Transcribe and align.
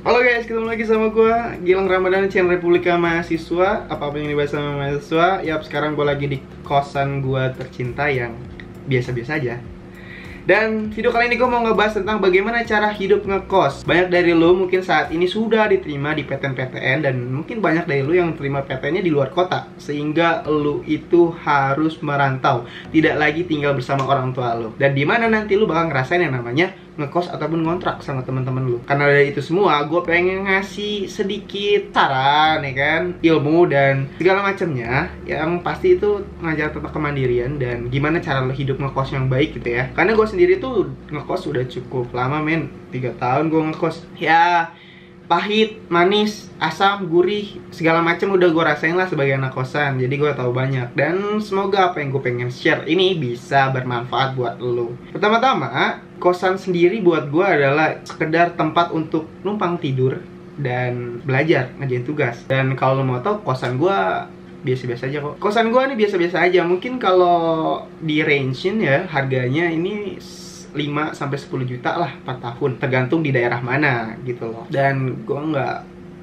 Halo 0.00 0.24
guys, 0.24 0.48
ketemu 0.48 0.64
lagi 0.64 0.88
sama 0.88 1.12
gue 1.12 1.36
Gilang 1.68 1.92
Ramadan, 1.92 2.32
channel 2.32 2.56
Republika 2.56 2.96
Mahasiswa. 2.96 3.84
Apa-apa 3.84 4.16
yang 4.16 4.32
dibahas 4.32 4.48
sama 4.48 4.80
mahasiswa? 4.80 5.44
Yap, 5.44 5.60
sekarang 5.68 5.92
gue 5.92 6.08
lagi 6.08 6.24
di 6.24 6.38
kosan 6.64 7.20
gue 7.20 7.52
tercinta 7.52 8.08
yang 8.08 8.32
biasa-biasa 8.88 9.36
aja 9.36 9.60
dan 10.48 10.88
video 10.88 11.12
kali 11.12 11.28
ini 11.28 11.36
gue 11.36 11.44
mau 11.44 11.60
ngebahas 11.60 12.00
tentang 12.00 12.16
bagaimana 12.16 12.64
cara 12.64 12.88
hidup 12.96 13.28
ngekos. 13.28 13.84
Banyak 13.84 14.08
dari 14.08 14.32
lo 14.32 14.56
mungkin 14.56 14.80
saat 14.80 15.12
ini 15.12 15.28
sudah 15.28 15.68
diterima 15.68 16.16
di 16.16 16.24
PTN-PTN 16.24 17.04
Dan 17.04 17.28
mungkin 17.28 17.60
banyak 17.60 17.84
dari 17.84 18.00
lo 18.00 18.16
yang 18.16 18.32
terima 18.36 18.64
PTN-nya 18.64 19.04
di 19.04 19.12
luar 19.12 19.28
kota. 19.36 19.68
Sehingga 19.76 20.48
lo 20.48 20.80
itu 20.88 21.28
harus 21.44 22.00
merantau. 22.00 22.64
Tidak 22.88 23.20
lagi 23.20 23.44
tinggal 23.44 23.76
bersama 23.76 24.08
orang 24.08 24.32
tua 24.32 24.56
lo 24.56 24.72
Dan 24.80 24.96
di 24.96 25.04
mana 25.04 25.28
nanti 25.28 25.60
lo 25.60 25.68
bakal 25.68 25.92
ngerasain 25.92 26.24
yang 26.24 26.32
namanya 26.32 26.72
ngekos 27.00 27.32
ataupun 27.32 27.64
ngontrak 27.64 28.04
sama 28.04 28.20
teman-teman 28.20 28.68
lu. 28.68 28.78
Karena 28.84 29.08
dari 29.08 29.32
itu 29.32 29.40
semua, 29.40 29.80
gue 29.88 30.00
pengen 30.04 30.44
ngasih 30.44 31.08
sedikit 31.08 31.96
saran 31.96 32.60
ya 32.60 32.72
kan, 32.76 33.02
ilmu 33.24 33.64
dan 33.72 34.12
segala 34.20 34.44
macamnya 34.44 35.08
yang 35.24 35.64
pasti 35.64 35.96
itu 35.96 36.20
ngajar 36.44 36.76
tentang 36.76 36.92
kemandirian 36.92 37.56
dan 37.56 37.88
gimana 37.88 38.20
cara 38.20 38.44
lo 38.44 38.52
hidup 38.52 38.76
ngekos 38.76 39.16
yang 39.16 39.32
baik 39.32 39.56
gitu 39.56 39.80
ya. 39.80 39.88
Karena 39.96 40.12
gue 40.12 40.26
sendiri 40.30 40.62
tuh 40.62 40.94
ngekos 41.10 41.50
udah 41.50 41.66
cukup 41.66 42.14
lama 42.14 42.38
men, 42.38 42.70
3 42.94 43.18
tahun 43.18 43.50
gue 43.50 43.62
ngekos. 43.74 44.06
Ya 44.16 44.70
pahit, 45.30 45.78
manis, 45.86 46.50
asam, 46.58 47.06
gurih, 47.06 47.62
segala 47.70 48.02
macam 48.02 48.34
udah 48.34 48.50
gue 48.50 48.64
rasain 48.66 48.98
lah 48.98 49.06
sebagai 49.06 49.38
anak 49.38 49.54
kosan. 49.54 50.02
Jadi 50.02 50.18
gue 50.18 50.30
tahu 50.34 50.50
banyak 50.50 50.90
dan 50.98 51.38
semoga 51.38 51.94
apa 51.94 52.02
yang 52.02 52.10
gue 52.10 52.18
pengen 52.18 52.50
share 52.50 52.82
ini 52.90 53.14
bisa 53.14 53.70
bermanfaat 53.70 54.34
buat 54.34 54.58
lo. 54.58 54.98
Pertama-tama, 55.14 56.02
kosan 56.18 56.58
sendiri 56.58 56.98
buat 56.98 57.30
gue 57.30 57.46
adalah 57.46 58.02
sekedar 58.02 58.58
tempat 58.58 58.90
untuk 58.90 59.30
numpang 59.46 59.78
tidur 59.78 60.18
dan 60.58 61.22
belajar 61.22 61.70
ngerjain 61.78 62.02
tugas. 62.02 62.36
Dan 62.50 62.74
kalau 62.74 62.98
lo 62.98 63.06
mau 63.06 63.22
tahu 63.22 63.46
kosan 63.46 63.78
gue 63.78 63.98
biasa-biasa 64.60 65.08
aja 65.08 65.18
kok. 65.24 65.36
Kosan 65.40 65.72
gue 65.72 65.82
nih 65.92 65.98
biasa-biasa 65.98 66.36
aja. 66.44 66.60
Mungkin 66.64 67.00
kalau 67.00 67.80
di 68.00 68.20
range 68.20 68.68
ya 68.76 69.08
harganya 69.08 69.68
ini 69.72 70.20
5 70.70 71.16
sampai 71.16 71.38
10 71.38 71.70
juta 71.70 71.90
lah 71.96 72.12
per 72.22 72.38
tahun. 72.38 72.78
Tergantung 72.78 73.24
di 73.24 73.34
daerah 73.34 73.58
mana 73.58 74.14
gitu 74.22 74.48
loh. 74.48 74.64
Dan 74.68 75.24
gue 75.24 75.40
nggak 75.40 75.76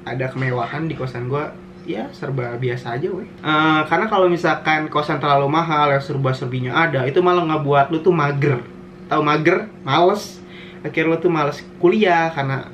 ada 0.08 0.26
kemewahan 0.32 0.88
di 0.88 0.96
kosan 0.96 1.28
gue 1.28 1.44
ya 1.88 2.08
serba 2.12 2.56
biasa 2.60 3.00
aja 3.00 3.08
weh. 3.08 3.28
Uh, 3.40 3.80
karena 3.88 4.06
kalau 4.08 4.28
misalkan 4.28 4.92
kosan 4.92 5.16
terlalu 5.20 5.48
mahal 5.48 5.88
yang 5.92 6.04
serba 6.04 6.36
serbinya 6.36 6.76
ada 6.76 7.08
itu 7.08 7.24
malah 7.24 7.44
ngebuat 7.48 7.88
lu 7.88 8.04
tuh 8.04 8.12
mager. 8.12 8.60
Tahu 9.08 9.24
mager? 9.24 9.68
Males. 9.82 10.36
Akhirnya 10.84 11.16
lu 11.16 11.18
tuh 11.18 11.32
males 11.32 11.58
kuliah 11.80 12.30
karena 12.30 12.68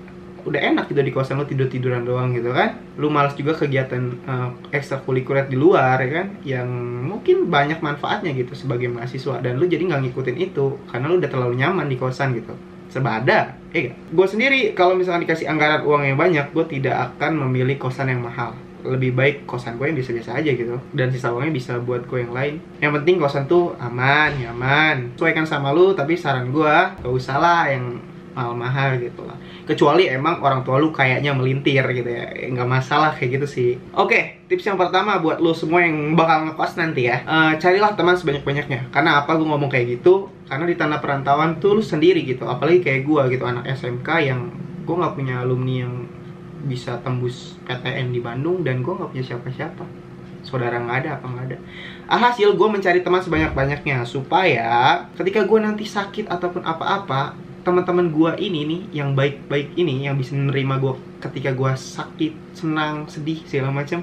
udah 0.44 0.60
enak 0.60 0.92
gitu 0.92 1.00
di 1.00 1.12
kosan 1.12 1.40
lu 1.40 1.48
tidur 1.48 1.66
tiduran 1.66 2.04
doang 2.04 2.36
gitu 2.36 2.52
kan. 2.52 2.76
Lu 3.00 3.08
malas 3.08 3.32
juga 3.34 3.56
kegiatan 3.56 4.02
uh, 4.28 4.48
ekstrakurikuler 4.70 5.48
di 5.48 5.56
luar 5.56 5.96
ya 6.04 6.10
kan? 6.22 6.26
Yang 6.44 6.68
mungkin 7.04 7.36
banyak 7.48 7.80
manfaatnya 7.80 8.36
gitu 8.36 8.52
sebagai 8.52 8.92
mahasiswa. 8.92 9.40
Dan 9.40 9.56
lu 9.56 9.64
jadi 9.64 9.82
nggak 9.88 10.08
ngikutin 10.08 10.36
itu 10.38 10.78
karena 10.92 11.08
lu 11.08 11.16
udah 11.18 11.30
terlalu 11.32 11.54
nyaman 11.58 11.88
di 11.88 11.96
kosan 11.96 12.36
gitu. 12.36 12.52
Serba 12.92 13.18
ada 13.18 13.58
eh 13.74 13.90
gue 13.90 14.26
sendiri 14.28 14.70
kalau 14.78 14.94
misalkan 14.94 15.26
dikasih 15.26 15.50
anggaran 15.50 15.82
uang 15.82 16.06
yang 16.06 16.14
banyak 16.14 16.46
gue 16.54 16.64
tidak 16.78 17.10
akan 17.10 17.42
memilih 17.48 17.80
kosan 17.80 18.12
yang 18.12 18.22
mahal. 18.22 18.54
Lebih 18.84 19.16
baik 19.16 19.36
kosan 19.48 19.80
gue 19.80 19.88
yang 19.88 19.96
biasa-biasa 19.96 20.44
aja 20.44 20.50
gitu. 20.52 20.76
Dan 20.92 21.08
sisa 21.08 21.32
uangnya 21.32 21.56
bisa 21.56 21.72
buat 21.80 22.04
gue 22.04 22.20
yang 22.20 22.36
lain. 22.36 22.60
Yang 22.84 22.92
penting 23.00 23.16
kosan 23.16 23.48
tuh 23.48 23.72
aman 23.80 24.36
nyaman. 24.36 25.16
Sesuaikan 25.16 25.48
sama 25.48 25.72
lu 25.72 25.96
tapi 25.96 26.20
saran 26.20 26.52
gue 26.52 26.76
gak 27.00 27.08
usah 27.08 27.40
lah 27.40 27.72
yang 27.72 27.96
mahal-mahal 28.34 28.98
gitu 28.98 29.22
lah. 29.24 29.38
Kecuali 29.64 30.10
emang 30.10 30.42
orang 30.42 30.66
tua 30.66 30.82
lu 30.82 30.90
kayaknya 30.90 31.32
melintir 31.32 31.86
gitu 31.94 32.10
ya. 32.10 32.50
Nggak 32.50 32.68
masalah 32.68 33.14
kayak 33.14 33.40
gitu 33.40 33.46
sih. 33.46 33.70
Oke 33.94 34.44
tips 34.44 34.68
yang 34.68 34.78
pertama 34.78 35.18
buat 35.18 35.40
lu 35.40 35.56
semua 35.56 35.82
yang 35.82 36.12
bakal 36.12 36.46
ngekos 36.46 36.76
nanti 36.76 37.08
ya. 37.08 37.24
Uh, 37.24 37.52
carilah 37.56 37.96
teman 37.96 38.14
sebanyak-banyaknya. 38.14 38.92
Karena 38.92 39.24
apa 39.24 39.34
gue 39.34 39.46
ngomong 39.46 39.72
kayak 39.72 40.00
gitu? 40.00 40.28
Karena 40.46 40.68
di 40.68 40.76
tanah 40.76 41.00
perantauan 41.00 41.58
tuh 41.58 41.80
lu 41.80 41.82
sendiri 41.82 42.22
gitu. 42.22 42.44
Apalagi 42.44 42.84
kayak 42.84 43.02
gue 43.08 43.22
gitu 43.34 43.44
anak 43.48 43.64
SMK 43.72 44.08
yang 44.20 44.52
gue 44.84 44.94
nggak 44.94 45.14
punya 45.16 45.40
alumni 45.40 45.88
yang 45.88 45.94
bisa 46.64 46.96
tembus 47.04 47.56
PTN 47.68 48.12
di 48.12 48.20
Bandung 48.20 48.64
dan 48.64 48.84
gue 48.84 48.92
nggak 48.92 49.10
punya 49.10 49.24
siapa-siapa. 49.24 49.84
Saudara 50.44 50.76
nggak 50.76 50.96
ada 51.02 51.10
apa 51.18 51.26
nggak 51.26 51.44
ada. 51.48 51.58
Alhasil 52.04 52.52
gue 52.52 52.68
mencari 52.68 53.00
teman 53.00 53.24
sebanyak-banyaknya 53.24 54.04
supaya 54.04 55.08
ketika 55.16 55.48
gue 55.48 55.58
nanti 55.58 55.88
sakit 55.88 56.28
ataupun 56.28 56.60
apa-apa 56.60 57.32
teman-teman 57.64 58.06
gue 58.16 58.30
ini 58.46 58.58
nih 58.70 58.80
yang 58.98 59.10
baik-baik 59.18 59.66
ini 59.80 59.92
yang 60.06 60.14
bisa 60.20 60.32
menerima 60.40 60.74
gue 60.82 60.92
ketika 61.24 61.50
gue 61.58 61.70
sakit 61.96 62.32
senang 62.58 62.94
sedih 63.12 63.38
segala 63.48 63.70
macam 63.78 63.98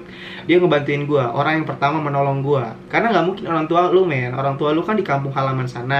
dia 0.47 0.55
ngebantuin 0.59 1.03
gue 1.09 1.23
orang 1.37 1.53
yang 1.61 1.67
pertama 1.69 1.97
menolong 2.07 2.37
gue 2.47 2.63
karena 2.91 3.05
nggak 3.11 3.25
mungkin 3.27 3.45
orang 3.51 3.65
tua 3.69 3.81
lu 3.93 4.01
men. 4.11 4.29
Orang 4.39 4.55
tua 4.59 4.69
lu 4.75 4.81
kan 4.87 4.95
di 4.99 5.05
kampung 5.09 5.33
halaman 5.37 5.67
sana. 5.69 5.95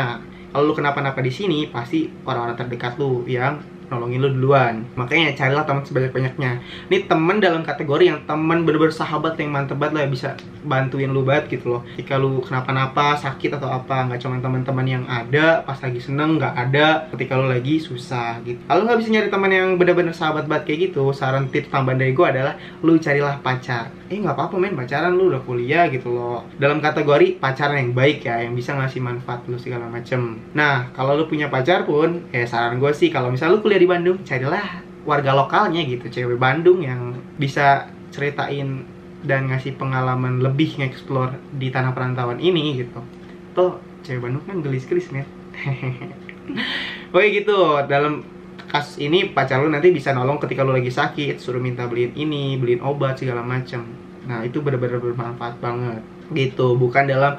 Kalau 0.52 0.64
lu 0.68 0.74
kenapa-napa 0.78 1.20
di 1.28 1.32
sini 1.38 1.56
pasti 1.74 1.98
orang-orang 2.28 2.58
terdekat 2.60 2.94
lu 3.00 3.24
yang 3.36 3.54
nolongin 3.92 4.24
lu 4.24 4.32
duluan. 4.32 4.88
Makanya 4.96 5.36
carilah 5.36 5.68
teman 5.68 5.84
sebanyak-banyaknya. 5.84 6.64
Ini 6.88 7.12
temen 7.12 7.44
dalam 7.44 7.62
kategori 7.68 8.04
yang 8.08 8.20
temen 8.24 8.64
bener-bener 8.64 8.96
sahabat 8.96 9.36
yang 9.36 9.52
mantep 9.52 9.76
banget 9.76 9.94
lah 10.00 10.08
bisa 10.08 10.30
bantuin 10.64 11.12
lu 11.12 11.28
banget 11.28 11.60
gitu 11.60 11.76
loh. 11.78 11.82
Jika 12.00 12.16
lu 12.16 12.40
kenapa-napa 12.40 13.20
sakit 13.20 13.60
atau 13.60 13.68
apa 13.68 14.08
nggak 14.08 14.24
cuma 14.24 14.40
teman-teman 14.40 14.88
yang 14.88 15.04
ada 15.12 15.60
pas 15.68 15.76
lagi 15.84 16.00
seneng 16.00 16.40
nggak 16.40 16.56
ada 16.56 17.12
ketika 17.12 17.36
lu 17.36 17.52
lagi 17.52 17.84
susah 17.84 18.40
gitu. 18.48 18.64
Kalau 18.64 18.88
nggak 18.88 18.98
bisa 19.04 19.10
nyari 19.12 19.28
teman 19.28 19.52
yang 19.52 19.68
bener-bener 19.76 20.16
sahabat 20.16 20.48
banget 20.48 20.72
kayak 20.72 20.80
gitu 20.92 21.12
saran 21.12 21.52
tips 21.52 21.68
tambahan 21.68 22.00
dari 22.00 22.16
gue 22.16 22.26
adalah 22.26 22.56
lu 22.80 22.96
carilah 22.96 23.44
pacar. 23.44 23.92
Eh 24.08 24.20
nggak 24.20 24.36
apa-apa 24.36 24.56
men 24.56 24.78
pacaran 24.78 25.12
lu 25.12 25.34
udah 25.34 25.44
kuliah 25.44 25.92
gitu 25.92 26.14
loh. 26.16 26.48
Dalam 26.56 26.80
kategori 26.80 27.42
pacaran 27.42 27.82
yang 27.82 27.92
baik 27.92 28.24
ya 28.24 28.46
yang 28.48 28.56
bisa 28.56 28.72
ngasih 28.78 29.04
manfaat 29.04 29.44
lu 29.52 29.60
segala 29.60 29.92
macem. 29.92 30.40
Nah 30.56 30.88
kalau 30.96 31.20
lu 31.20 31.28
punya 31.28 31.52
pacar 31.52 31.84
pun 31.84 32.24
eh 32.32 32.48
saran 32.48 32.80
gue 32.80 32.92
sih 32.96 33.10
kalau 33.10 33.34
misal 33.34 33.52
lu 33.52 33.60
kuliah 33.60 33.81
di 33.82 33.90
Bandung 33.90 34.22
carilah 34.22 34.86
warga 35.02 35.34
lokalnya 35.34 35.82
gitu 35.82 36.06
cewek 36.06 36.38
Bandung 36.38 36.86
yang 36.86 37.18
bisa 37.42 37.90
ceritain 38.14 38.86
dan 39.26 39.50
ngasih 39.50 39.74
pengalaman 39.78 40.42
lebih 40.42 40.78
ngeksplor 40.78 41.34
di 41.58 41.74
tanah 41.74 41.94
perantauan 41.98 42.38
ini 42.38 42.86
gitu. 42.86 43.02
Tuh 43.58 43.82
cewek 44.06 44.30
Bandung 44.30 44.46
kan 44.46 44.62
gelis-gelis 44.62 45.10
nih 45.10 45.26
oke 47.14 47.26
gitu. 47.34 47.82
Dalam 47.90 48.22
kasus 48.70 49.02
ini 49.02 49.34
pacar 49.34 49.60
lu 49.60 49.74
nanti 49.74 49.90
bisa 49.90 50.14
nolong 50.14 50.38
ketika 50.38 50.62
lu 50.62 50.78
lagi 50.78 50.94
sakit 50.94 51.42
suruh 51.42 51.60
minta 51.60 51.90
beliin 51.90 52.14
ini 52.14 52.62
beliin 52.62 52.86
obat 52.86 53.18
segala 53.18 53.42
macam. 53.42 53.82
Nah 54.30 54.46
itu 54.46 54.62
benar-benar 54.62 55.02
bermanfaat 55.02 55.58
banget 55.58 56.21
gitu. 56.34 56.76
Bukan 56.76 57.08
dalam 57.08 57.38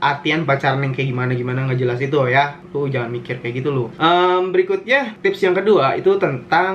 artian 0.00 0.44
pacaran 0.44 0.82
yang 0.82 0.92
kayak 0.92 1.08
gimana 1.12 1.32
gimana 1.32 1.70
nggak 1.70 1.80
jelas 1.80 1.98
itu 2.02 2.16
ya. 2.28 2.58
Tuh 2.72 2.88
jangan 2.88 3.12
mikir 3.12 3.38
kayak 3.38 3.62
gitu 3.62 3.70
loh 3.72 3.92
um, 3.98 4.50
berikutnya 4.50 5.18
tips 5.22 5.40
yang 5.46 5.54
kedua 5.56 5.94
itu 5.98 6.18
tentang 6.18 6.74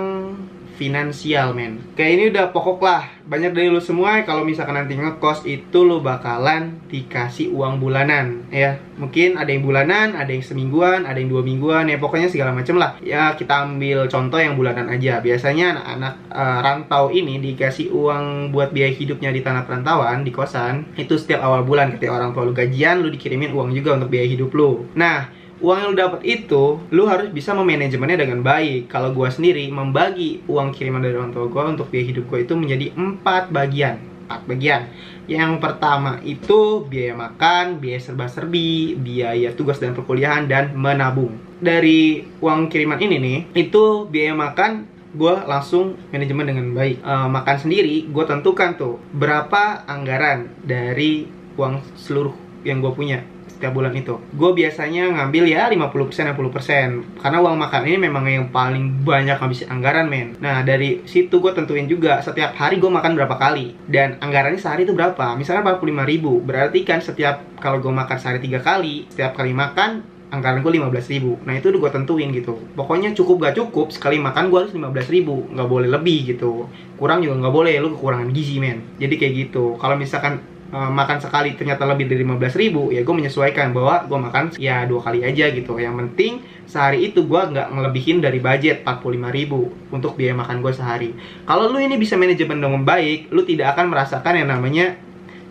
finansial 0.77 1.57
men. 1.57 1.81
Kayak 1.97 2.11
ini 2.13 2.23
udah 2.29 2.45
pokok 2.53 2.79
lah. 2.85 3.03
Banyak 3.27 3.51
dari 3.51 3.67
lu 3.67 3.83
semua 3.83 4.23
kalau 4.23 4.47
misalkan 4.47 4.77
nanti 4.77 4.95
ngekos 4.95 5.43
itu 5.43 5.83
lu 5.83 5.99
bakalan 5.99 6.79
dikasih 6.87 7.51
uang 7.51 7.83
bulanan 7.83 8.47
ya. 8.53 8.79
Mungkin 8.95 9.35
ada 9.35 9.51
yang 9.51 9.67
bulanan 9.67 10.15
ada 10.15 10.31
yang 10.31 10.45
semingguan 10.45 11.03
ada 11.03 11.19
yang 11.19 11.27
dua 11.27 11.43
mingguan 11.43 11.91
ya. 11.91 11.99
Pokoknya 11.99 12.31
segala 12.31 12.55
macem 12.55 12.79
lah. 12.79 12.95
Ya 13.03 13.35
kita 13.35 13.67
ambil 13.67 14.07
contoh 14.07 14.39
yang 14.39 14.55
bulanan 14.55 14.87
aja. 14.87 15.19
Biasanya 15.19 15.75
anak-anak 15.75 16.13
uh, 16.31 16.59
rantau 16.63 17.11
ini 17.11 17.41
dikasih 17.41 17.91
uang 17.91 18.55
buat 18.55 18.71
biaya 18.71 18.93
hidupnya 18.95 19.35
di 19.35 19.43
tanah 19.43 19.67
perantauan 19.67 20.23
di 20.23 20.31
kosan 20.31 20.95
itu 20.95 21.19
setiap 21.19 21.43
awal 21.43 21.67
bulan. 21.67 21.91
Ketika 21.97 22.15
orang 22.15 22.31
tua 22.31 22.47
lu 22.47 22.55
gajian 22.55 23.03
lu 23.03 23.11
dikirimin 23.11 23.51
uang 23.51 23.75
juga 23.75 23.97
untuk 23.99 24.13
biaya 24.13 24.29
hidup 24.29 24.53
lu. 24.55 24.87
Nah 24.95 25.36
uang 25.57 25.77
yang 25.77 25.89
lu 25.93 25.97
dapat 25.97 26.21
itu 26.21 26.77
lu 26.93 27.09
harus 27.09 27.33
bisa 27.33 27.53
memanajemennya 27.57 28.27
dengan 28.27 28.45
baik. 28.45 28.89
Kalau 28.89 29.13
gue 29.13 29.29
sendiri 29.29 29.65
membagi 29.73 30.45
uang 30.45 30.73
kiriman 30.73 31.01
dari 31.01 31.17
orang 31.17 31.33
tua 31.33 31.49
gue 31.49 31.63
untuk 31.77 31.89
biaya 31.89 32.05
hidup 32.13 32.29
gue 32.29 32.39
itu 32.45 32.53
menjadi 32.53 32.85
empat 32.93 33.49
bagian. 33.49 33.97
Empat 34.27 34.41
bagian. 34.45 34.81
Yang 35.27 35.51
pertama 35.59 36.21
itu 36.23 36.85
biaya 36.85 37.17
makan 37.17 37.81
biaya 37.81 37.99
serba-serbi 37.99 38.95
biaya 38.95 39.51
tugas 39.57 39.81
dan 39.81 39.97
perkuliahan 39.97 40.45
dan 40.45 40.77
menabung. 40.77 41.35
Dari 41.57 42.21
uang 42.37 42.69
kiriman 42.69 43.01
ini 43.01 43.17
nih 43.17 43.39
itu 43.57 44.05
biaya 44.07 44.37
makan 44.37 44.85
gue 45.17 45.35
langsung 45.49 45.97
manajemen 46.13 46.45
dengan 46.45 46.67
baik. 46.77 47.01
E, 47.01 47.13
makan 47.33 47.57
sendiri 47.57 48.05
gue 48.05 48.25
tentukan 48.29 48.77
tuh 48.77 49.01
berapa 49.15 49.89
anggaran 49.89 50.53
dari 50.61 51.25
uang 51.57 51.81
seluruh 51.97 52.35
yang 52.61 52.83
gue 52.83 52.93
punya 52.93 53.25
setiap 53.57 53.73
bulan 53.73 53.91
itu. 53.97 54.21
Gue 54.37 54.53
biasanya 54.53 55.09
ngambil 55.17 55.43
ya 55.49 55.65
50% 55.73 56.37
60% 56.37 57.19
karena 57.25 57.37
uang 57.41 57.57
makan 57.57 57.81
ini 57.89 57.97
memang 57.97 58.23
yang 58.29 58.45
paling 58.53 59.01
banyak 59.01 59.41
ngabisin 59.41 59.73
anggaran 59.73 60.05
men. 60.05 60.37
Nah 60.37 60.61
dari 60.61 61.01
situ 61.09 61.41
gue 61.41 61.51
tentuin 61.57 61.89
juga 61.89 62.21
setiap 62.21 62.53
hari 62.53 62.77
gue 62.77 62.87
makan 62.87 63.17
berapa 63.17 63.35
kali. 63.35 63.73
Dan 63.89 64.21
anggarannya 64.21 64.61
sehari 64.61 64.85
itu 64.85 64.93
berapa? 64.93 65.33
Misalnya 65.33 65.65
45 65.65 66.05
ribu. 66.05 66.37
Berarti 66.45 66.85
kan 66.85 67.01
setiap 67.01 67.41
kalau 67.57 67.81
gue 67.81 67.89
makan 67.89 68.17
sehari 68.21 68.37
tiga 68.37 68.61
kali 68.61 69.09
setiap 69.09 69.33
kali 69.33 69.57
makan 69.57 70.05
anggaran 70.27 70.59
gue 70.59 70.71
15 70.77 71.13
ribu. 71.17 71.39
Nah 71.47 71.55
itu 71.55 71.71
udah 71.71 71.79
gue 71.87 71.91
tentuin 71.97 72.29
gitu. 72.35 72.59
Pokoknya 72.75 73.15
cukup 73.15 73.47
gak 73.47 73.55
cukup 73.57 73.95
sekali 73.95 74.19
makan 74.19 74.51
gue 74.51 74.59
harus 74.67 74.73
15 74.75 75.13
ribu. 75.15 75.47
Nggak 75.49 75.67
boleh 75.67 75.89
lebih 75.89 76.35
gitu. 76.35 76.67
Kurang 76.99 77.23
juga 77.23 77.39
nggak 77.39 77.53
boleh 77.53 77.73
lu 77.79 77.95
kekurangan 77.95 78.29
gizi 78.35 78.59
men. 78.59 78.83
Jadi 78.99 79.15
kayak 79.15 79.33
gitu. 79.47 79.79
Kalau 79.79 79.95
misalkan 79.95 80.43
uh, 80.71 80.91
makan 80.91 81.17
sekali 81.21 81.55
ternyata 81.55 81.87
lebih 81.87 82.09
dari 82.11 82.23
15 82.23 82.59
ribu 82.59 82.89
ya 82.91 83.01
gue 83.03 83.15
menyesuaikan 83.15 83.71
bahwa 83.71 84.03
gue 84.07 84.19
makan 84.19 84.43
ya 84.59 84.83
dua 84.87 85.03
kali 85.03 85.23
aja 85.23 85.51
gitu. 85.51 85.79
Yang 85.79 85.95
penting 86.03 86.33
sehari 86.67 87.11
itu 87.11 87.23
gue 87.23 87.41
nggak 87.41 87.67
ngelebihin 87.71 88.17
dari 88.19 88.39
budget 88.43 88.83
45 88.83 89.37
ribu 89.37 89.71
untuk 89.91 90.19
biaya 90.19 90.35
makan 90.35 90.59
gue 90.59 90.73
sehari. 90.73 91.09
Kalau 91.47 91.71
lu 91.71 91.79
ini 91.79 91.95
bisa 91.95 92.19
manajemen 92.19 92.59
dengan 92.59 92.81
baik 92.83 93.31
lu 93.31 93.43
tidak 93.47 93.77
akan 93.77 93.91
merasakan 93.91 94.33
yang 94.43 94.49
namanya 94.51 94.99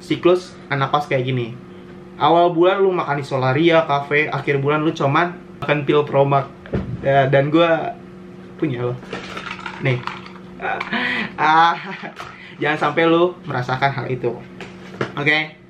siklus 0.02 0.52
anak 0.68 0.92
kos 0.92 1.08
kayak 1.08 1.24
gini. 1.24 1.56
Awal 2.16 2.56
bulan 2.56 2.80
lu 2.80 2.90
makan 2.96 3.20
di 3.20 3.24
Solaria 3.28 3.84
cafe 3.84 4.32
akhir 4.32 4.60
bulan 4.60 4.80
lu 4.80 4.92
cuman 4.92 5.36
makan 5.60 5.84
pil 5.84 6.04
Promax 6.04 6.48
ya, 7.04 7.28
dan 7.28 7.52
gue 7.52 7.70
punya 8.60 8.92
lo. 8.92 8.94
Nih. 9.84 10.00
Ah 11.36 11.76
jangan 12.56 12.88
sampai 12.88 13.04
lu 13.04 13.36
merasakan 13.44 13.92
hal 13.92 14.06
itu 14.08 14.32
oke 15.16 15.24
okay? 15.24 15.66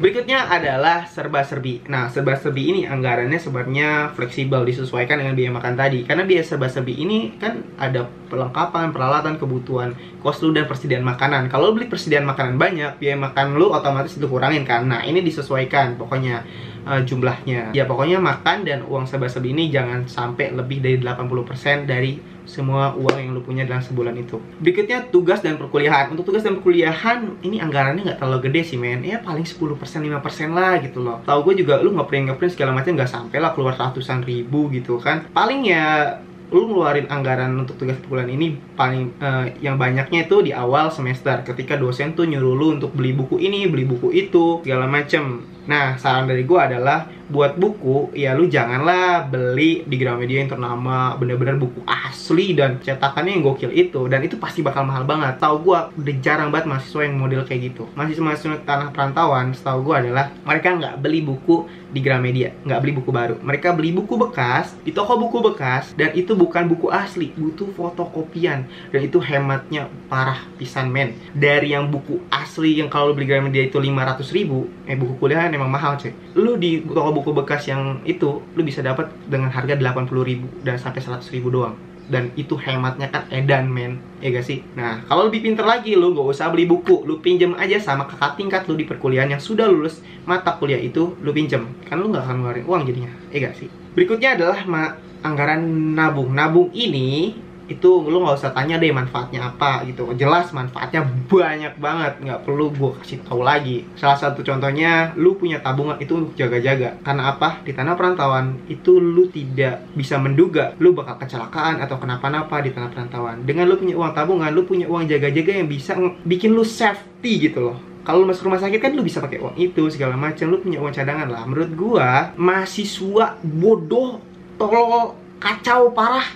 Berikutnya 0.00 0.48
adalah 0.48 1.04
serba-serbi. 1.04 1.84
Nah, 1.92 2.08
serba-serbi 2.08 2.72
ini 2.72 2.80
anggarannya 2.88 3.36
sebenarnya 3.36 4.16
fleksibel 4.16 4.64
disesuaikan 4.64 5.20
dengan 5.20 5.36
biaya 5.36 5.52
makan 5.52 5.76
tadi. 5.76 6.08
Karena 6.08 6.24
biaya 6.24 6.40
serba-serbi 6.40 6.96
ini 6.96 7.36
kan 7.36 7.60
ada 7.76 8.08
perlengkapan, 8.32 8.96
peralatan, 8.96 9.36
kebutuhan, 9.36 9.92
kos 10.24 10.40
lu 10.40 10.56
dan 10.56 10.64
persediaan 10.64 11.04
makanan. 11.04 11.52
Kalau 11.52 11.68
lu 11.68 11.76
beli 11.76 11.92
persediaan 11.92 12.24
makanan 12.24 12.56
banyak, 12.56 12.96
biaya 12.96 13.20
makan 13.20 13.60
lu 13.60 13.76
otomatis 13.76 14.16
itu 14.16 14.24
kurangin 14.24 14.64
kan. 14.64 14.88
Nah, 14.88 15.04
ini 15.04 15.20
disesuaikan 15.20 16.00
pokoknya 16.00 16.48
uh, 16.88 17.04
jumlahnya. 17.04 17.76
Ya 17.76 17.84
pokoknya 17.84 18.24
makan 18.24 18.64
dan 18.64 18.80
uang 18.88 19.04
serba-serbi 19.04 19.52
ini 19.52 19.68
jangan 19.68 20.08
sampai 20.08 20.56
lebih 20.56 20.80
dari 20.80 20.96
80% 20.96 21.84
dari 21.84 22.16
semua 22.50 22.98
uang 22.98 23.16
yang 23.16 23.30
lu 23.30 23.40
punya 23.46 23.62
dalam 23.62 23.78
sebulan 23.78 24.18
itu. 24.18 24.42
Berikutnya 24.58 25.06
tugas 25.08 25.38
dan 25.38 25.54
perkuliahan. 25.54 26.10
Untuk 26.10 26.26
tugas 26.26 26.42
dan 26.42 26.58
perkuliahan 26.58 27.38
ini 27.46 27.62
anggarannya 27.62 28.10
nggak 28.10 28.18
terlalu 28.18 28.50
gede 28.50 28.74
sih 28.74 28.78
men. 28.78 29.06
Ya 29.06 29.22
paling 29.22 29.46
10% 29.46 29.78
5% 29.78 30.50
lah 30.50 30.82
gitu 30.82 30.98
loh. 30.98 31.22
Tahu 31.22 31.46
gue 31.46 31.62
juga 31.62 31.78
lu 31.78 31.94
ngeprint 31.94 32.34
ngeprint 32.34 32.58
segala 32.58 32.74
macam 32.74 32.98
nggak 32.98 33.08
sampai 33.08 33.38
lah 33.38 33.54
keluar 33.54 33.78
ratusan 33.78 34.26
ribu 34.26 34.66
gitu 34.74 34.98
kan. 34.98 35.30
Paling 35.30 35.62
ya 35.70 36.18
lu 36.50 36.66
ngeluarin 36.66 37.06
anggaran 37.06 37.54
untuk 37.54 37.78
tugas 37.78 37.94
bulan 38.10 38.26
ini 38.26 38.58
paling 38.74 39.14
uh, 39.22 39.46
yang 39.62 39.78
banyaknya 39.78 40.26
itu 40.26 40.42
di 40.42 40.50
awal 40.50 40.90
semester 40.90 41.46
ketika 41.46 41.78
dosen 41.78 42.18
tuh 42.18 42.26
nyuruh 42.26 42.54
lu 42.58 42.66
untuk 42.74 42.90
beli 42.90 43.14
buku 43.14 43.38
ini, 43.38 43.70
beli 43.70 43.86
buku 43.86 44.10
itu, 44.10 44.58
segala 44.66 44.90
macem. 44.90 45.46
Nah, 45.70 45.94
saran 46.02 46.26
dari 46.26 46.42
gue 46.42 46.58
adalah 46.58 47.06
buat 47.30 47.54
buku, 47.54 48.10
ya 48.18 48.34
lu 48.34 48.50
janganlah 48.50 49.30
beli 49.30 49.86
di 49.86 49.94
Gramedia 49.94 50.42
yang 50.42 50.50
ternama, 50.50 51.14
bener-bener 51.14 51.54
buku 51.54 51.78
asli 51.86 52.58
dan 52.58 52.82
cetakannya 52.82 53.38
yang 53.38 53.46
gokil 53.46 53.70
itu, 53.70 54.10
dan 54.10 54.26
itu 54.26 54.34
pasti 54.34 54.66
bakal 54.66 54.82
mahal 54.82 55.06
banget. 55.06 55.38
Tahu 55.38 55.62
gue 55.62 55.78
udah 55.94 56.14
jarang 56.18 56.50
banget 56.50 56.66
mahasiswa 56.74 57.06
yang 57.06 57.22
model 57.22 57.46
kayak 57.46 57.70
gitu. 57.70 57.86
Mahasiswa-mahasiswa 57.94 58.66
tanah 58.66 58.90
perantauan, 58.90 59.54
setahu 59.54 59.86
gue 59.86 60.10
adalah 60.10 60.34
mereka 60.42 60.74
nggak 60.74 60.98
beli 60.98 61.22
buku 61.22 61.70
di 61.94 62.02
Gramedia, 62.02 62.50
nggak 62.66 62.80
beli 62.82 62.92
buku 62.98 63.10
baru. 63.14 63.38
Mereka 63.38 63.78
beli 63.78 63.94
buku 63.94 64.18
bekas 64.18 64.74
di 64.82 64.90
toko 64.90 65.14
buku 65.14 65.38
bekas, 65.54 65.94
dan 65.94 66.10
itu 66.18 66.34
bukan 66.34 66.66
buku 66.66 66.90
asli, 66.90 67.30
butuh 67.38 67.70
fotokopian, 67.78 68.66
dan 68.90 69.00
itu 69.06 69.22
hematnya 69.22 69.86
parah 70.10 70.42
pisan 70.58 70.90
men. 70.90 71.14
Dari 71.30 71.78
yang 71.78 71.86
buku 71.86 72.26
asli 72.26 72.82
yang 72.82 72.90
kalau 72.90 73.14
beli 73.14 73.30
Gramedia 73.30 73.62
itu 73.62 73.78
500 73.78 74.34
ribu, 74.34 74.66
eh 74.90 74.98
buku 74.98 75.14
kuliah 75.22 75.46
emang 75.60 75.76
mahal 75.76 76.00
cek. 76.00 76.16
Lu 76.40 76.56
di 76.56 76.80
toko 76.80 77.12
buku 77.12 77.30
bekas 77.36 77.68
yang 77.68 78.00
itu 78.08 78.40
lu 78.40 78.62
bisa 78.64 78.80
dapat 78.80 79.12
dengan 79.28 79.52
harga 79.52 79.76
80 79.76 80.08
ribu 80.24 80.48
dan 80.64 80.80
sampai 80.80 81.04
100 81.04 81.20
ribu 81.36 81.52
doang. 81.52 81.76
Dan 82.10 82.34
itu 82.34 82.58
hematnya 82.58 83.06
kan 83.12 83.28
edan 83.30 83.70
men. 83.70 84.02
Ya 84.18 84.34
gak 84.34 84.48
sih? 84.48 84.66
Nah 84.74 85.04
kalau 85.06 85.30
lebih 85.30 85.46
pinter 85.46 85.62
lagi 85.62 85.94
lu 85.94 86.16
gak 86.16 86.26
usah 86.32 86.50
beli 86.50 86.66
buku. 86.66 87.04
Lu 87.04 87.22
pinjem 87.22 87.54
aja 87.54 87.78
sama 87.78 88.08
kakak 88.08 88.40
tingkat 88.40 88.66
lu 88.66 88.74
di 88.74 88.88
perkuliahan 88.88 89.30
yang 89.30 89.42
sudah 89.42 89.70
lulus 89.70 90.02
mata 90.26 90.56
kuliah 90.58 90.80
itu 90.80 91.14
lu 91.22 91.30
pinjem 91.30 91.70
kan 91.86 92.00
lu 92.00 92.10
gak 92.10 92.26
akan 92.26 92.42
ngeluarin 92.42 92.66
uang 92.66 92.82
jadinya. 92.88 93.12
Ya 93.30 93.46
gak 93.46 93.60
sih? 93.60 93.68
Berikutnya 93.94 94.34
adalah 94.34 94.64
ma 94.66 94.96
anggaran 95.22 95.62
nabung. 95.94 96.32
Nabung 96.34 96.74
ini 96.74 97.36
itu 97.70 97.90
lu 98.10 98.26
nggak 98.26 98.36
usah 98.42 98.50
tanya 98.50 98.82
deh 98.82 98.90
manfaatnya 98.90 99.54
apa 99.54 99.86
gitu. 99.86 100.10
Jelas 100.18 100.50
manfaatnya 100.50 101.06
banyak 101.06 101.78
banget 101.78 102.12
nggak 102.18 102.42
perlu 102.42 102.74
gue 102.74 102.90
kasih 102.98 103.22
tahu 103.22 103.46
lagi. 103.46 103.86
Salah 103.94 104.18
satu 104.18 104.42
contohnya 104.42 105.14
lu 105.14 105.38
punya 105.38 105.62
tabungan 105.62 105.94
itu 106.02 106.18
untuk 106.18 106.34
jaga-jaga. 106.34 106.98
Karena 107.06 107.30
apa? 107.30 107.62
Di 107.62 107.70
tanah 107.70 107.94
perantauan 107.94 108.66
itu 108.66 108.98
lu 108.98 109.30
tidak 109.30 109.86
bisa 109.94 110.18
menduga 110.18 110.74
lu 110.82 110.90
bakal 110.90 111.22
kecelakaan 111.22 111.78
atau 111.78 111.96
kenapa-napa 112.02 112.58
di 112.58 112.74
tanah 112.74 112.90
perantauan. 112.90 113.46
Dengan 113.46 113.70
lu 113.70 113.78
punya 113.78 113.94
uang 113.94 114.12
tabungan 114.12 114.50
lu 114.50 114.66
punya 114.66 114.90
uang 114.90 115.06
jaga-jaga 115.06 115.62
yang 115.62 115.70
bisa 115.70 115.94
bikin 116.26 116.50
lu 116.50 116.66
safety 116.66 117.46
gitu 117.46 117.70
loh. 117.70 117.78
Kalau 118.02 118.26
masuk 118.26 118.50
rumah 118.50 118.58
sakit 118.58 118.80
kan 118.82 118.90
lu 118.96 119.06
bisa 119.06 119.22
pakai 119.22 119.38
uang 119.38 119.54
itu 119.54 119.86
segala 119.94 120.18
macam. 120.18 120.50
Lu 120.50 120.58
punya 120.58 120.82
uang 120.82 120.90
cadangan 120.90 121.30
lah. 121.30 121.46
Menurut 121.46 121.70
gua 121.78 122.34
mahasiswa 122.34 123.38
bodoh 123.46 124.18
tolol 124.58 125.14
kacau 125.38 125.94
parah 125.94 126.26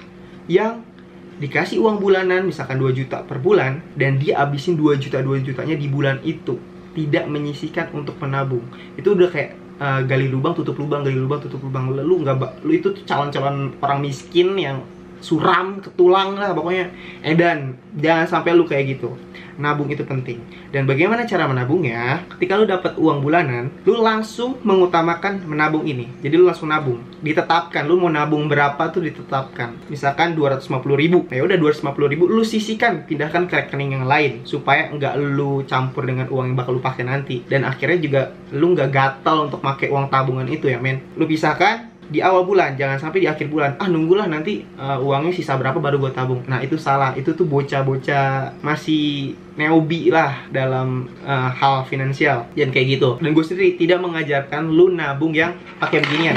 yang 0.49 0.85
dikasih 1.39 1.83
uang 1.83 1.99
bulanan 1.99 2.47
misalkan 2.47 2.79
2 2.79 2.95
juta 2.95 3.27
per 3.27 3.43
bulan 3.43 3.83
dan 3.99 4.19
dia 4.23 4.39
abisin 4.43 4.79
2 4.79 4.99
juta 5.03 5.19
2 5.21 5.43
jutanya 5.43 5.75
di 5.75 5.87
bulan 5.91 6.23
itu. 6.23 6.59
Tidak 6.95 7.27
menyisikan 7.27 7.91
untuk 7.91 8.15
menabung. 8.23 8.63
Itu 8.95 9.19
udah 9.19 9.27
kayak 9.27 9.51
uh, 9.83 10.01
gali 10.07 10.31
lubang 10.31 10.55
tutup 10.55 10.79
lubang 10.79 11.03
gali 11.03 11.19
lubang 11.19 11.43
tutup 11.43 11.59
lubang. 11.59 11.91
Lu 11.91 12.23
nggak 12.23 12.63
lu 12.63 12.71
itu 12.71 12.95
calon-calon 13.03 13.75
orang 13.83 13.99
miskin 13.99 14.55
yang 14.55 14.87
suram 15.19 15.83
ketulang 15.83 16.39
lah 16.39 16.55
pokoknya. 16.55 16.95
Edan 17.27 17.75
jangan 17.99 18.27
sampai 18.31 18.55
lu 18.55 18.63
kayak 18.63 18.95
gitu 18.95 19.19
nabung 19.59 19.91
itu 19.91 20.07
penting. 20.07 20.41
Dan 20.71 20.87
bagaimana 20.87 21.27
cara 21.27 21.47
menabungnya? 21.51 22.25
Ketika 22.37 22.59
lu 22.59 22.67
dapat 22.67 22.97
uang 22.99 23.23
bulanan, 23.23 23.71
lu 23.85 24.01
langsung 24.01 24.59
mengutamakan 24.63 25.45
menabung 25.47 25.85
ini. 25.85 26.11
Jadi 26.23 26.35
lu 26.35 26.47
langsung 26.49 26.71
nabung. 26.71 27.03
Ditetapkan 27.25 27.87
lu 27.89 27.99
mau 27.99 28.13
nabung 28.13 28.47
berapa 28.47 28.91
tuh 28.93 29.05
ditetapkan. 29.05 29.89
Misalkan 29.89 30.37
250 30.37 30.71
ribu. 30.95 31.25
Ya 31.31 31.43
udah 31.43 31.59
250 31.59 32.13
ribu 32.13 32.25
lu 32.31 32.43
sisihkan, 32.45 33.09
pindahkan 33.09 33.51
ke 33.51 33.55
rekening 33.65 34.01
yang 34.01 34.07
lain 34.07 34.45
supaya 34.45 34.91
nggak 34.93 35.15
lu 35.19 35.65
campur 35.65 36.05
dengan 36.05 36.29
uang 36.29 36.53
yang 36.53 36.57
bakal 36.59 36.77
lu 36.77 36.83
pakai 36.83 37.05
nanti. 37.07 37.43
Dan 37.49 37.65
akhirnya 37.65 37.99
juga 37.99 38.23
lu 38.55 38.73
nggak 38.73 38.91
gatal 38.93 39.51
untuk 39.51 39.61
pakai 39.65 39.91
uang 39.91 40.09
tabungan 40.13 40.47
itu 40.47 40.71
ya 40.71 40.79
men. 40.79 41.03
Lu 41.19 41.25
pisahkan, 41.25 41.84
di 42.09 42.21
awal 42.21 42.45
bulan 42.45 42.77
jangan 42.77 43.01
sampai 43.01 43.25
di 43.25 43.29
akhir 43.29 43.49
bulan. 43.49 43.77
Ah 43.81 43.89
nunggulah 43.89 44.29
nanti 44.29 44.65
uh, 44.77 45.01
uangnya 45.01 45.33
sisa 45.33 45.57
berapa 45.57 45.77
baru 45.81 45.97
gue 46.01 46.13
tabung. 46.13 46.43
Nah 46.47 46.61
itu 46.61 46.77
salah. 46.77 47.17
Itu 47.17 47.33
tuh 47.33 47.49
bocah-bocah 47.49 48.61
masih 48.61 49.35
neobi 49.57 50.13
lah 50.13 50.47
dalam 50.53 51.09
uh, 51.25 51.51
hal 51.51 51.85
finansial. 51.89 52.49
Dan 52.53 52.71
kayak 52.71 52.99
gitu. 53.01 53.17
Dan 53.21 53.33
gue 53.33 53.45
sendiri 53.45 53.77
tidak 53.81 54.01
mengajarkan 54.05 54.69
lu 54.69 54.93
nabung 54.93 55.33
yang 55.33 55.57
pakai 55.81 56.05
beginian. 56.05 56.37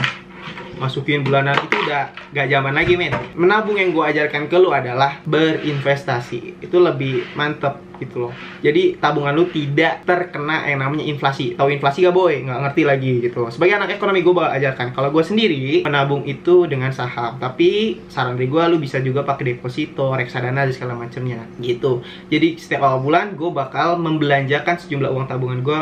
Masukin 0.78 1.26
bulanan. 1.26 1.58
Itu 1.58 1.77
udah 1.88 2.03
gak 2.36 2.48
zaman 2.51 2.75
lagi 2.75 3.00
men. 3.00 3.15
Menabung 3.39 3.79
yang 3.79 3.96
gue 3.96 4.03
ajarkan 4.03 4.51
ke 4.51 4.58
lu 4.60 4.75
adalah 4.75 5.24
berinvestasi. 5.24 6.60
Itu 6.60 6.84
lebih 6.84 7.24
mantep 7.39 7.88
gitu 7.98 8.29
loh. 8.29 8.34
Jadi 8.62 9.01
tabungan 9.01 9.34
lu 9.34 9.50
tidak 9.50 10.06
terkena 10.06 10.70
yang 10.70 10.86
namanya 10.86 11.01
inflasi. 11.08 11.58
Tahu 11.58 11.74
inflasi 11.74 12.06
gak 12.06 12.13
boy? 12.13 12.46
Nggak 12.46 12.60
ngerti 12.70 12.82
lagi 12.86 13.13
gitu 13.25 13.50
sebagai 13.50 13.82
anak 13.82 13.98
ekonomi 13.98 14.22
gue 14.22 14.36
bakal 14.36 14.53
ajarkan. 14.53 14.88
Kalau 14.94 15.10
gue 15.10 15.24
sendiri 15.25 15.82
menabung 15.88 16.22
itu 16.29 16.70
dengan 16.70 16.94
saham. 16.94 17.41
Tapi 17.41 17.98
saran 18.12 18.38
dari 18.38 18.51
gue 18.51 18.62
lu 18.70 18.77
bisa 18.77 19.01
juga 19.01 19.25
pakai 19.25 19.58
deposito 19.58 20.13
reksadana 20.13 20.67
dan 20.67 20.74
segala 20.75 20.94
macamnya. 20.94 21.41
Gitu. 21.58 22.06
Jadi 22.29 22.62
setiap 22.62 22.86
awal 22.86 23.01
bulan 23.01 23.34
gue 23.34 23.50
bakal 23.50 23.98
membelanjakan 23.98 24.77
sejumlah 24.77 25.10
uang 25.10 25.25
tabungan 25.25 25.60
gue 25.65 25.79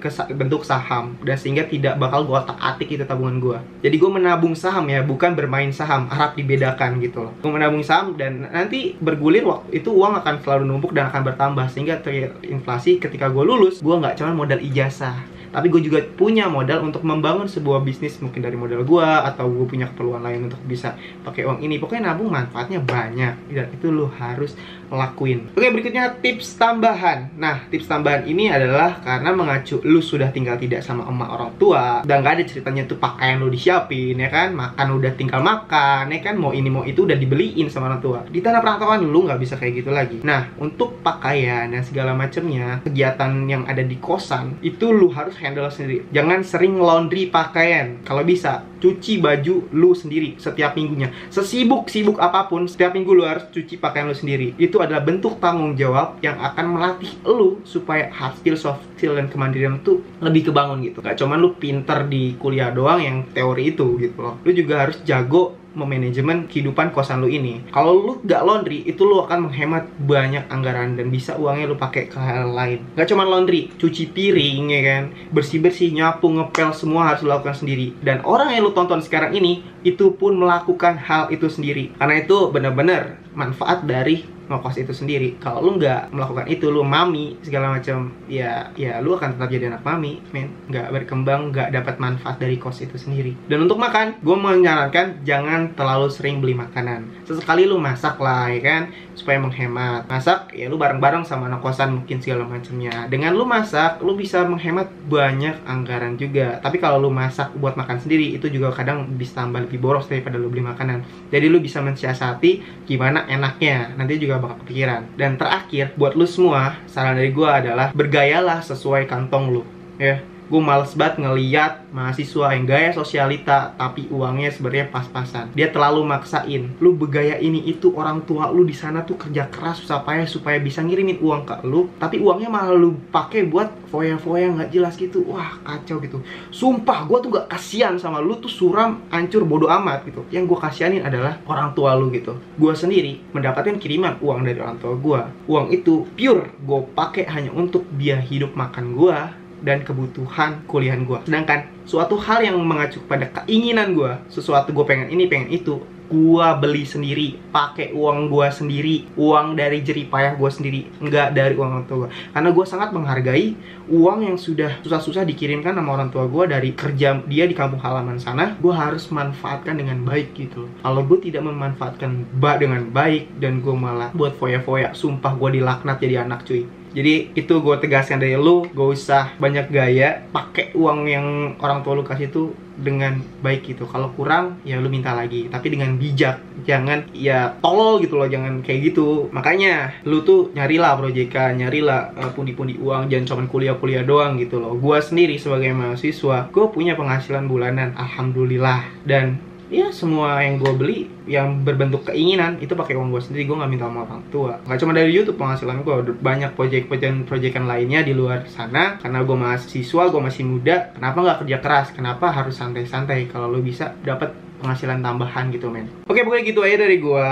ke 0.00 0.08
bentuk 0.32 0.64
saham. 0.64 1.20
Dan 1.20 1.36
sehingga 1.36 1.68
tidak 1.68 2.00
bakal 2.00 2.24
gue 2.24 2.38
tak 2.48 2.56
atik 2.56 2.96
itu 2.96 3.04
tabungan 3.04 3.36
gue 3.36 3.58
jadi 3.78 3.94
gue 3.94 4.10
menabung 4.10 4.54
saham 4.58 4.90
ya 4.90 5.00
bukan 5.06 5.38
bermain 5.48 5.72
saham 5.74 6.06
harap 6.12 6.36
dibedakan 6.36 7.00
gitu 7.00 7.24
loh. 7.24 7.32
Menabung 7.42 7.82
saham 7.82 8.14
dan 8.14 8.46
nanti 8.52 8.94
bergulir 9.00 9.42
waktu 9.48 9.80
itu 9.80 9.88
uang 9.90 10.20
akan 10.20 10.34
selalu 10.44 10.64
numpuk 10.68 10.92
dan 10.92 11.08
akan 11.08 11.24
bertambah 11.24 11.38
bertambah 11.38 11.66
sehingga 11.72 11.96
terinflasi 12.04 13.00
ketika 13.00 13.32
gue 13.32 13.40
lulus 13.40 13.80
gue 13.80 13.94
nggak 13.94 14.20
cuma 14.20 14.36
modal 14.36 14.60
ijazah 14.60 15.16
tapi 15.48 15.72
gue 15.72 15.80
juga 15.80 16.04
punya 16.04 16.44
modal 16.44 16.84
untuk 16.84 17.00
membangun 17.08 17.48
sebuah 17.48 17.80
bisnis 17.80 18.20
mungkin 18.20 18.44
dari 18.44 18.52
modal 18.52 18.84
gue 18.84 19.08
atau 19.08 19.48
gue 19.48 19.64
punya 19.64 19.88
keperluan 19.88 20.20
lain 20.20 20.52
untuk 20.52 20.60
bisa 20.68 20.92
pakai 21.24 21.48
uang 21.48 21.64
ini. 21.64 21.80
Pokoknya 21.80 22.12
nabung 22.12 22.28
manfaatnya 22.28 22.84
banyak. 22.84 23.48
Dan 23.48 23.72
itu 23.72 23.88
lo 23.88 24.12
harus 24.12 24.52
lakuin 24.90 25.52
oke 25.52 25.68
berikutnya 25.68 26.20
tips 26.20 26.56
tambahan 26.56 27.32
nah 27.36 27.64
tips 27.68 27.86
tambahan 27.88 28.24
ini 28.24 28.52
adalah 28.52 29.00
karena 29.04 29.30
mengacu 29.32 29.80
lu 29.84 30.00
sudah 30.00 30.32
tinggal 30.32 30.56
tidak 30.56 30.84
sama 30.84 31.06
emak 31.08 31.28
orang 31.28 31.52
tua 31.56 31.84
dan 32.04 32.24
gak 32.24 32.40
ada 32.40 32.44
ceritanya 32.44 32.82
tuh 32.88 32.98
pakaian 33.00 33.40
lu 33.40 33.48
disiapin 33.48 34.16
ya 34.18 34.28
kan 34.28 34.52
makan 34.52 34.86
udah 34.98 35.12
tinggal 35.16 35.40
makan 35.40 36.12
ya 36.12 36.20
kan 36.20 36.34
mau 36.36 36.52
ini 36.52 36.68
mau 36.68 36.84
itu 36.84 37.04
udah 37.04 37.16
dibeliin 37.16 37.68
sama 37.72 37.92
orang 37.92 38.02
tua 38.02 38.20
di 38.28 38.40
tanah 38.40 38.60
perantauan 38.60 39.04
lu 39.04 39.24
nggak 39.24 39.40
bisa 39.40 39.54
kayak 39.56 39.84
gitu 39.84 39.90
lagi 39.90 40.20
nah 40.22 40.50
untuk 40.60 41.00
pakaian 41.00 41.70
dan 41.72 41.82
segala 41.84 42.12
macamnya 42.12 42.80
kegiatan 42.84 43.32
yang 43.48 43.62
ada 43.68 43.84
di 43.84 43.96
kosan 44.00 44.58
itu 44.64 44.90
lu 44.90 45.12
harus 45.12 45.36
handle 45.38 45.68
sendiri. 45.70 46.08
Jangan 46.10 46.40
sering 46.42 46.80
laundry 46.80 47.28
pakaian. 47.30 48.00
Kalau 48.02 48.24
bisa, 48.24 48.64
cuci 48.78 49.18
baju 49.20 49.70
lu 49.74 49.90
sendiri 49.92 50.38
setiap 50.38 50.74
minggunya. 50.74 51.10
Sesibuk-sibuk 51.30 52.18
apa 52.18 52.46
pun, 52.46 52.66
setiap 52.66 52.94
minggu 52.94 53.10
lu 53.14 53.24
harus 53.26 53.46
cuci 53.50 53.78
pakaian 53.78 54.08
lu 54.08 54.16
sendiri. 54.16 54.54
Itu 54.58 54.77
adalah 54.82 55.02
bentuk 55.02 55.38
tanggung 55.42 55.74
jawab 55.74 56.18
yang 56.24 56.38
akan 56.38 56.78
melatih 56.78 57.12
lu 57.26 57.60
supaya 57.62 58.10
hard 58.10 58.38
skill, 58.40 58.56
soft 58.58 58.82
skill, 58.96 59.18
dan 59.18 59.30
kemandirian 59.30 59.82
itu 59.82 60.02
lebih 60.22 60.50
kebangun 60.50 60.82
gitu. 60.86 61.04
Gak 61.04 61.18
cuman 61.18 61.38
lu 61.38 61.54
pinter 61.58 62.06
di 62.06 62.34
kuliah 62.38 62.70
doang 62.70 63.00
yang 63.02 63.16
teori 63.30 63.74
itu 63.74 63.98
gitu 63.98 64.18
loh. 64.18 64.34
Lu 64.42 64.50
juga 64.54 64.86
harus 64.88 64.98
jago 65.02 65.58
memanajemen 65.78 66.50
kehidupan 66.50 66.90
kosan 66.90 67.22
lu 67.22 67.30
ini. 67.30 67.62
Kalau 67.70 67.94
lu 67.94 68.12
gak 68.26 68.42
laundry, 68.42 68.82
itu 68.82 69.06
lu 69.06 69.22
akan 69.22 69.48
menghemat 69.48 69.86
banyak 70.02 70.50
anggaran 70.50 70.98
dan 70.98 71.12
bisa 71.14 71.38
uangnya 71.38 71.70
lu 71.70 71.76
pakai 71.78 72.10
ke 72.10 72.18
hal 72.18 72.50
lain. 72.50 72.82
Gak 72.98 73.14
cuma 73.14 73.22
laundry, 73.22 73.70
cuci 73.78 74.10
piring 74.10 74.74
ya 74.74 74.80
kan, 74.82 75.02
bersih-bersih, 75.30 75.94
nyapu, 75.94 76.26
ngepel 76.34 76.74
semua 76.74 77.14
harus 77.14 77.22
lu 77.22 77.30
lakukan 77.30 77.54
sendiri. 77.54 77.94
Dan 78.02 78.26
orang 78.26 78.50
yang 78.50 78.66
lu 78.66 78.72
tonton 78.74 78.98
sekarang 78.98 79.36
ini 79.38 79.62
itu 79.86 80.10
pun 80.18 80.34
melakukan 80.34 80.98
hal 80.98 81.30
itu 81.30 81.46
sendiri. 81.46 81.94
Karena 81.94 82.26
itu 82.26 82.50
benar-benar 82.50 83.22
manfaat 83.38 83.86
dari 83.86 84.37
ngekos 84.48 84.76
itu 84.80 84.92
sendiri. 84.96 85.36
Kalau 85.38 85.60
lu 85.60 85.76
nggak 85.76 86.10
melakukan 86.10 86.46
itu 86.48 86.72
lu 86.72 86.82
mami 86.82 87.36
segala 87.44 87.76
macam 87.76 88.10
ya 88.26 88.72
ya 88.74 88.98
lu 89.04 89.14
akan 89.14 89.36
tetap 89.36 89.48
jadi 89.52 89.70
anak 89.70 89.84
mami. 89.84 90.24
Men 90.32 90.50
nggak 90.72 90.88
berkembang 90.90 91.52
nggak 91.52 91.68
dapat 91.76 92.00
manfaat 92.00 92.40
dari 92.40 92.56
kos 92.56 92.80
itu 92.80 92.96
sendiri. 92.96 93.36
Dan 93.46 93.68
untuk 93.68 93.76
makan 93.76 94.18
gue 94.24 94.36
menyarankan 94.36 95.22
jangan 95.22 95.76
terlalu 95.76 96.08
sering 96.08 96.40
beli 96.40 96.56
makanan. 96.56 97.28
Sesekali 97.28 97.68
lu 97.68 97.76
masak 97.76 98.16
lah 98.18 98.48
ya 98.48 98.60
kan? 98.64 98.82
Supaya 99.12 99.36
menghemat. 99.38 100.08
Masak 100.08 100.56
ya 100.56 100.72
lu 100.72 100.80
bareng-bareng 100.80 101.28
sama 101.28 101.52
anak 101.52 101.60
kosan 101.60 102.00
mungkin 102.00 102.18
segala 102.24 102.48
macamnya. 102.48 103.06
Dengan 103.12 103.36
lu 103.36 103.44
masak 103.44 104.00
lu 104.00 104.16
bisa 104.16 104.48
menghemat 104.48 104.88
banyak 105.06 105.60
anggaran 105.68 106.16
juga. 106.16 106.56
Tapi 106.64 106.80
kalau 106.80 106.96
lu 106.96 107.10
masak 107.12 107.52
buat 107.60 107.76
makan 107.76 108.00
sendiri 108.00 108.32
itu 108.32 108.48
juga 108.48 108.72
kadang 108.72 109.04
bisa 109.14 109.44
tambah 109.44 109.68
lebih 109.68 109.78
boros 109.78 110.08
daripada 110.08 110.40
lu 110.40 110.48
beli 110.48 110.64
makanan. 110.64 111.04
Jadi 111.28 111.46
lu 111.52 111.60
bisa 111.60 111.84
mensiasati 111.84 112.84
gimana 112.88 113.28
enaknya. 113.28 113.92
Nanti 113.92 114.16
juga 114.16 114.37
bakal 114.40 114.56
kepikiran. 114.64 115.02
Dan 115.18 115.36
terakhir, 115.36 115.94
buat 115.98 116.14
lu 116.14 116.24
semua, 116.24 116.78
saran 116.86 117.18
dari 117.18 117.30
gue 117.34 117.48
adalah 117.48 117.90
bergayalah 117.92 118.62
sesuai 118.62 119.06
kantong 119.10 119.50
lu. 119.50 119.62
Ya, 119.98 120.22
gue 120.48 120.60
males 120.60 120.92
banget 120.96 121.20
ngeliat 121.24 121.88
mahasiswa 121.92 122.56
yang 122.56 122.64
gaya 122.64 122.90
sosialita 122.92 123.76
tapi 123.76 124.08
uangnya 124.08 124.52
sebenarnya 124.52 124.88
pas-pasan. 124.88 125.52
Dia 125.52 125.68
terlalu 125.68 126.04
maksain. 126.04 126.72
Lu 126.80 126.96
bergaya 126.96 127.36
ini 127.36 127.64
itu 127.68 127.92
orang 127.92 128.24
tua 128.24 128.48
lu 128.48 128.64
di 128.64 128.72
sana 128.72 129.04
tuh 129.04 129.20
kerja 129.20 129.48
keras 129.48 129.84
susah 129.84 130.04
payah 130.04 130.28
supaya 130.28 130.56
bisa 130.60 130.80
ngirimin 130.80 131.20
uang 131.20 131.42
ke 131.44 131.56
lu 131.68 131.92
tapi 132.00 132.20
uangnya 132.20 132.48
malah 132.48 132.72
lu 132.72 132.96
pakai 133.12 133.44
buat 133.48 133.68
foya-foya 133.92 134.52
nggak 134.56 134.70
jelas 134.72 134.96
gitu. 134.96 135.24
Wah 135.28 135.60
kacau 135.64 136.00
gitu. 136.00 136.20
Sumpah 136.52 137.04
gue 137.08 137.18
tuh 137.24 137.30
gak 137.36 137.48
kasihan 137.52 137.94
sama 138.00 138.20
lu 138.20 138.36
tuh 138.40 138.50
suram 138.50 139.04
hancur 139.12 139.44
bodoh 139.44 139.68
amat 139.68 140.08
gitu. 140.08 140.24
Yang 140.32 140.56
gue 140.56 140.58
kasihanin 140.58 141.02
adalah 141.04 141.40
orang 141.44 141.76
tua 141.76 141.92
lu 141.96 142.08
gitu. 142.12 142.36
Gue 142.56 142.72
sendiri 142.72 143.20
mendapatkan 143.32 143.76
kiriman 143.76 144.16
uang 144.20 144.44
dari 144.44 144.58
orang 144.60 144.80
tua 144.80 144.96
gue 144.96 145.20
uang 145.48 145.66
itu 145.72 146.04
pure 146.16 146.52
gue 146.60 146.80
pakai 146.92 147.24
hanya 147.28 147.50
untuk 147.54 147.84
biaya 147.88 148.20
hidup 148.20 148.52
makan 148.56 148.96
gue 148.96 149.18
dan 149.62 149.82
kebutuhan 149.82 150.62
kuliah 150.66 150.96
gue. 150.98 151.18
Sedangkan 151.26 151.68
suatu 151.88 152.18
hal 152.20 152.44
yang 152.44 152.58
mengacu 152.62 153.02
pada 153.06 153.26
keinginan 153.42 153.94
gue, 153.96 154.12
sesuatu 154.30 154.70
gue 154.74 154.84
pengen 154.86 155.08
ini, 155.10 155.26
pengen 155.26 155.50
itu, 155.50 155.82
gue 156.08 156.46
beli 156.56 156.88
sendiri, 156.88 157.36
pakai 157.52 157.92
uang 157.92 158.32
gue 158.32 158.48
sendiri, 158.48 158.96
uang 159.20 159.60
dari 159.60 159.84
jeripayah 159.84 160.40
gue 160.40 160.50
sendiri, 160.50 160.80
nggak 161.04 161.36
dari 161.36 161.52
uang 161.52 161.68
orang 161.68 161.86
tua 161.86 161.96
gue. 162.08 162.10
Karena 162.32 162.48
gue 162.48 162.64
sangat 162.64 162.88
menghargai 162.96 163.46
uang 163.92 164.24
yang 164.24 164.36
sudah 164.40 164.80
susah-susah 164.80 165.28
dikirimkan 165.28 165.76
sama 165.76 166.00
orang 166.00 166.08
tua 166.08 166.24
gue 166.24 166.44
dari 166.48 166.72
kerja 166.72 167.20
dia 167.28 167.44
di 167.44 167.52
kampung 167.52 167.80
halaman 167.84 168.16
sana, 168.16 168.56
gue 168.56 168.72
harus 168.72 169.04
manfaatkan 169.12 169.76
dengan 169.76 170.00
baik 170.08 170.32
gitu. 170.32 170.64
Kalau 170.80 171.04
gue 171.04 171.18
tidak 171.20 171.44
memanfaatkan 171.44 172.24
ba 172.40 172.56
dengan 172.56 172.88
baik 172.88 173.36
dan 173.36 173.60
gue 173.60 173.76
malah 173.76 174.08
buat 174.16 174.32
foya-foya, 174.40 174.96
sumpah 174.96 175.36
gue 175.36 175.60
dilaknat 175.60 176.00
jadi 176.00 176.24
anak 176.24 176.48
cuy 176.48 176.77
jadi 176.96 177.30
itu 177.36 177.54
gue 177.60 177.76
tegaskan 177.78 178.20
dari 178.20 178.36
lu 178.38 178.64
gak 178.72 178.88
usah 178.88 179.24
banyak 179.36 179.68
gaya 179.68 180.24
pakai 180.32 180.72
uang 180.72 180.98
yang 181.04 181.26
orang 181.60 181.84
tua 181.84 181.92
lu 181.98 182.04
kasih 182.04 182.32
itu 182.32 182.52
dengan 182.78 183.18
baik 183.42 183.74
gitu. 183.74 183.84
Kalau 183.90 184.14
kurang 184.14 184.62
ya 184.62 184.78
lu 184.78 184.86
minta 184.86 185.12
lagi. 185.12 185.50
Tapi 185.50 185.66
dengan 185.74 185.98
bijak. 185.98 186.38
Jangan 186.64 187.10
ya 187.10 187.58
tolol 187.58 187.98
gitu 188.00 188.16
loh 188.16 188.30
jangan 188.30 188.62
kayak 188.62 188.94
gitu. 188.94 189.26
Makanya 189.34 189.98
lu 190.06 190.22
tuh 190.22 190.54
nyarilah 190.54 190.94
proyekan 190.94 191.58
nyarilah 191.58 192.14
uh, 192.14 192.30
pundi-pundi 192.32 192.78
uang. 192.78 193.10
Jangan 193.10 193.26
cuma 193.26 193.44
kuliah-kuliah 193.50 194.06
doang 194.06 194.38
gitu 194.38 194.62
loh. 194.62 194.78
Gue 194.78 195.02
sendiri 195.02 195.36
sebagai 195.36 195.74
mahasiswa 195.74 196.48
gue 196.48 196.66
punya 196.70 196.94
penghasilan 196.94 197.50
bulanan. 197.50 197.92
Alhamdulillah. 197.98 198.86
Dan 199.02 199.42
ya 199.68 199.92
semua 199.92 200.40
yang 200.40 200.56
gue 200.56 200.72
beli 200.72 200.98
yang 201.28 201.60
berbentuk 201.60 202.08
keinginan 202.08 202.56
itu 202.58 202.72
pakai 202.72 202.96
uang 202.96 203.12
gue 203.12 203.22
sendiri. 203.22 203.44
Gue 203.44 203.56
nggak 203.60 203.70
minta 203.70 203.86
sama 203.88 204.08
orang 204.08 204.24
tua. 204.32 204.52
Nggak 204.64 204.78
cuma 204.80 204.92
dari 204.96 205.10
YouTube 205.12 205.36
penghasilan 205.36 205.84
gue 205.84 205.96
banyak 206.18 206.50
proyek-proyekan 206.56 207.64
lainnya 207.68 208.00
di 208.02 208.16
luar 208.16 208.48
sana. 208.48 208.96
Karena 208.98 209.22
gue 209.22 209.36
mahasiswa 209.36 210.02
gue 210.08 210.20
masih 210.20 210.44
muda 210.48 210.96
kenapa 210.96 211.18
nggak 211.20 211.38
kerja 211.44 211.58
keras? 211.60 211.86
Kenapa 211.92 212.32
harus 212.32 212.56
santai-santai? 212.56 213.28
Kalau 213.28 213.52
lo 213.52 213.60
bisa 213.60 213.92
dapat 214.00 214.32
penghasilan 214.58 215.04
tambahan 215.04 215.54
gitu 215.54 215.70
men. 215.70 215.86
Oke 216.10 216.24
pokoknya 216.24 216.44
gitu 216.48 216.60
aja 216.66 216.76
dari 216.82 216.98
gue 216.98 217.30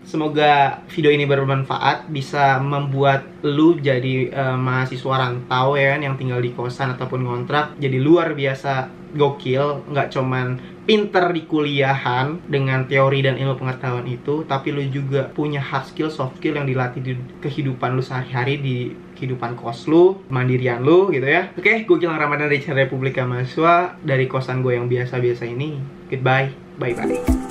Semoga 0.00 0.80
video 0.88 1.12
ini 1.12 1.28
bermanfaat 1.28 2.08
bisa 2.08 2.56
membuat 2.58 3.28
lu 3.44 3.76
jadi 3.76 4.32
uh, 4.32 4.56
mahasiswa 4.56 5.14
rantau 5.20 5.76
ya 5.76 5.94
kan 5.94 6.00
yang 6.00 6.16
tinggal 6.16 6.40
di 6.40 6.56
kosan 6.56 6.96
ataupun 6.96 7.22
kontrak 7.22 7.76
jadi 7.76 8.00
luar 8.00 8.32
biasa 8.32 8.88
gokil. 9.14 9.84
Nggak 9.92 10.08
cuman 10.16 10.56
pinter 10.88 11.30
di 11.30 11.44
kuliahan 11.46 12.40
dengan 12.48 12.88
teori 12.88 13.22
dan 13.22 13.38
ilmu 13.38 13.60
pengetahuan 13.60 14.08
itu 14.08 14.42
tapi 14.48 14.74
lu 14.74 14.82
juga 14.90 15.30
punya 15.30 15.62
hard 15.62 15.92
skill 15.92 16.10
soft 16.10 16.40
skill 16.40 16.58
yang 16.58 16.66
dilatih 16.66 16.98
di 17.04 17.12
kehidupan 17.44 17.94
lu 17.94 18.02
sehari-hari 18.02 18.58
di 18.58 18.76
kehidupan 19.14 19.54
kos 19.54 19.84
lu 19.86 20.18
mandirian 20.32 20.80
lu 20.80 21.12
gitu 21.12 21.28
ya. 21.28 21.52
Oke 21.54 21.84
gue 21.84 21.96
Gilang 22.00 22.18
Ramadan 22.18 22.48
dari 22.48 22.64
Republika 22.64 23.22
Mahasiswa 23.28 24.00
dari 24.00 24.24
kosan 24.24 24.64
gue 24.64 24.74
yang 24.80 24.88
biasa-biasa 24.88 25.44
ini. 25.44 25.76
Goodbye. 26.08 26.50
Bye 26.80 26.96
bye 26.96 27.49